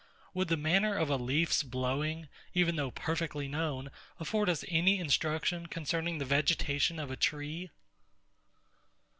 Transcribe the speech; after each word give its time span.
Would 0.33 0.47
the 0.47 0.57
manner 0.57 0.95
of 0.97 1.11
a 1.11 1.15
leaf's 1.15 1.61
blowing, 1.61 2.27
even 2.55 2.75
though 2.75 2.89
perfectly 2.89 3.47
known, 3.47 3.91
afford 4.19 4.49
us 4.49 4.65
any 4.67 4.97
instruction 4.97 5.67
concerning 5.67 6.17
the 6.17 6.25
vegetation 6.25 6.97
of 6.97 7.11
a 7.11 7.15
tree? 7.15 7.69